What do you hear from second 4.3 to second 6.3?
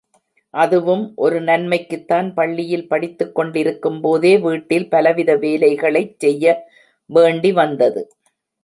வீட்டில் பலவித வேலைகளைச்